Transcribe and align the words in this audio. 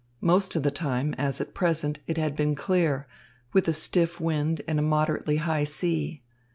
Most 0.21 0.55
of 0.55 0.63
the 0.63 0.71
time, 0.71 1.13
as 1.19 1.39
at 1.39 1.53
present, 1.53 1.99
it 2.07 2.17
had 2.17 2.35
been 2.35 2.55
clear, 2.55 3.07
with 3.53 3.67
a 3.67 3.71
stiff 3.73 4.19
wind 4.19 4.63
and 4.67 4.79
a 4.79 4.81
moderately 4.81 5.35
high 5.35 5.63
sea. 5.63 6.23